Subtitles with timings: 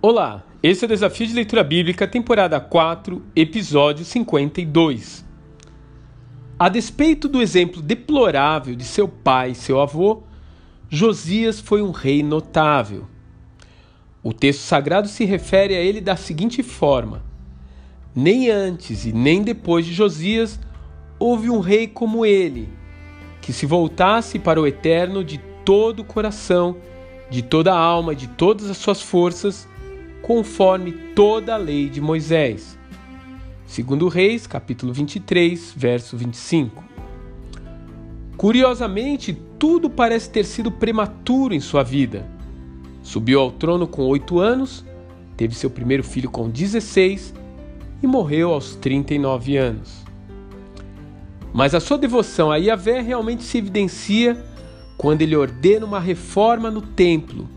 [0.00, 5.24] Olá, esse é o Desafio de Leitura Bíblica, temporada 4, episódio 52.
[6.56, 10.22] A despeito do exemplo deplorável de seu pai e seu avô,
[10.88, 13.08] Josias foi um rei notável.
[14.22, 17.24] O texto sagrado se refere a ele da seguinte forma:
[18.14, 20.60] Nem antes e nem depois de Josias
[21.18, 22.68] houve um rei como ele,
[23.40, 26.76] que se voltasse para o eterno de todo o coração,
[27.28, 29.66] de toda a alma de todas as suas forças
[30.22, 32.78] conforme toda a lei de Moisés.
[33.66, 36.84] Segundo Reis, capítulo 23, verso 25.
[38.36, 42.26] Curiosamente, tudo parece ter sido prematuro em sua vida.
[43.02, 44.84] Subiu ao trono com oito anos,
[45.36, 47.34] teve seu primeiro filho com 16
[48.02, 50.04] e morreu aos 39 anos.
[51.52, 54.42] Mas a sua devoção a Yahvé realmente se evidencia
[54.96, 57.48] quando ele ordena uma reforma no templo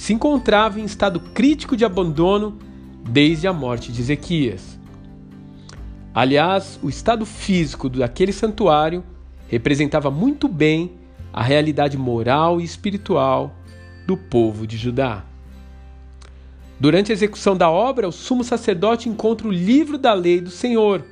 [0.00, 2.58] que se encontrava em estado crítico de abandono
[3.06, 4.78] desde a morte de Ezequias.
[6.14, 9.04] Aliás, o estado físico daquele santuário
[9.46, 10.92] representava muito bem
[11.30, 13.54] a realidade moral e espiritual
[14.06, 15.22] do povo de Judá.
[16.80, 21.04] Durante a execução da obra, o sumo sacerdote encontra o livro da lei do Senhor,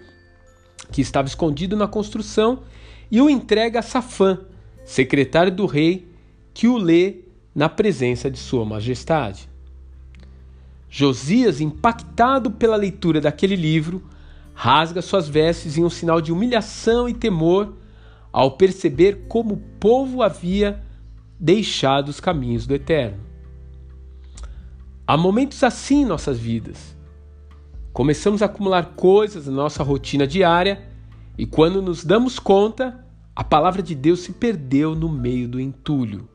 [0.91, 2.62] que estava escondido na construção,
[3.11, 4.41] e o entrega a Safã,
[4.83, 6.11] secretário do rei,
[6.55, 9.49] que o lê na presença de Sua Majestade.
[10.89, 14.03] Josias, impactado pela leitura daquele livro,
[14.55, 17.75] rasga suas vestes em um sinal de humilhação e temor
[18.33, 20.83] ao perceber como o povo havia
[21.39, 23.19] deixado os caminhos do Eterno.
[25.07, 26.97] Há momentos assim em nossas vidas.
[27.93, 30.83] Começamos a acumular coisas na nossa rotina diária
[31.37, 36.29] e, quando nos damos conta, a palavra de Deus se perdeu no meio do entulho.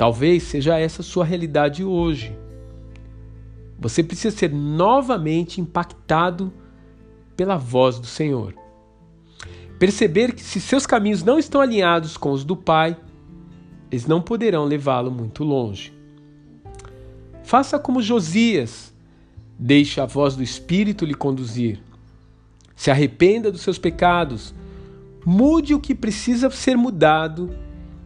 [0.00, 2.34] Talvez seja essa sua realidade hoje.
[3.78, 6.50] Você precisa ser novamente impactado
[7.36, 8.54] pela voz do Senhor.
[9.78, 12.96] Perceber que se seus caminhos não estão alinhados com os do Pai,
[13.90, 15.92] eles não poderão levá-lo muito longe.
[17.42, 18.94] Faça como Josias,
[19.58, 21.78] deixe a voz do Espírito lhe conduzir.
[22.74, 24.54] Se arrependa dos seus pecados,
[25.26, 27.54] mude o que precisa ser mudado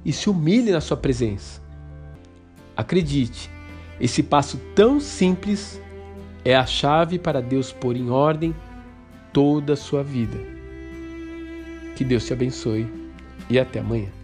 [0.04, 1.62] e se humilhe na sua presença.
[2.76, 3.50] Acredite,
[4.00, 5.80] esse passo tão simples
[6.44, 8.54] é a chave para Deus pôr em ordem
[9.32, 10.38] toda a sua vida.
[11.96, 12.86] Que Deus te abençoe
[13.48, 14.23] e até amanhã.